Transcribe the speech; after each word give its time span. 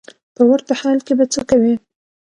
په 0.35 0.41
ورته 0.49 0.73
حال 0.81 0.99
کې 1.05 1.13
به 1.17 1.25
څه 1.33 1.41
کوې. 1.49 1.73